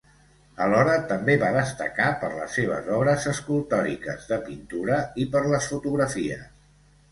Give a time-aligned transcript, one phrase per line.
[0.67, 6.45] Alhora, també va destacar per les seves obres escultòriques, de pintura i per les fotografies.